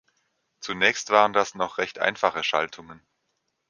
Zunächst 0.61 1.11
waren 1.11 1.31
das 1.31 1.53
noch 1.53 1.77
recht 1.77 1.99
einfache 1.99 2.43
Schaltungen. 2.43 3.05